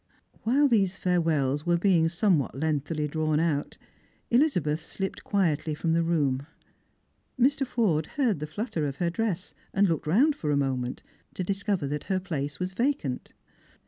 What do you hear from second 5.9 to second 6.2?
the